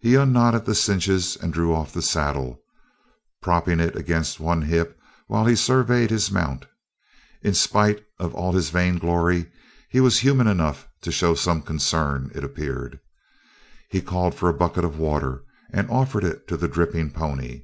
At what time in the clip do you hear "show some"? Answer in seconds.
11.10-11.62